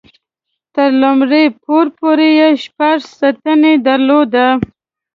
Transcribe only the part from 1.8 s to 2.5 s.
پورې یې